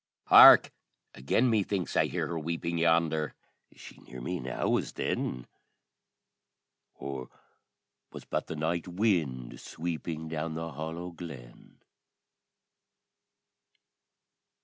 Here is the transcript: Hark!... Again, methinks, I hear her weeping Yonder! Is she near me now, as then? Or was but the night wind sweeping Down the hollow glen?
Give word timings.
Hark!... 0.29 0.71
Again, 1.13 1.47
methinks, 1.51 1.95
I 1.95 2.07
hear 2.07 2.25
her 2.25 2.39
weeping 2.39 2.79
Yonder! 2.79 3.35
Is 3.69 3.79
she 3.79 3.99
near 3.99 4.19
me 4.19 4.39
now, 4.39 4.75
as 4.77 4.93
then? 4.93 5.45
Or 6.95 7.29
was 8.11 8.25
but 8.25 8.47
the 8.47 8.55
night 8.55 8.87
wind 8.87 9.59
sweeping 9.59 10.27
Down 10.27 10.55
the 10.55 10.71
hollow 10.71 11.11
glen? 11.11 11.81